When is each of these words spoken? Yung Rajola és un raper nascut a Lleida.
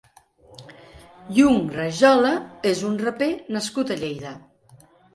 Yung 1.41 1.59
Rajola 1.77 2.33
és 2.73 2.83
un 2.91 2.99
raper 3.05 3.31
nascut 3.55 3.97
a 3.99 4.03
Lleida. 4.05 4.37